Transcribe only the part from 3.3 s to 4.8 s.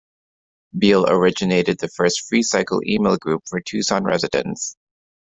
for Tucson residents.